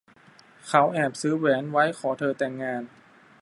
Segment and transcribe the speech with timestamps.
[0.67, 2.83] เขาแอบซื้อแหวนไว้ขอเธอแต่งงาน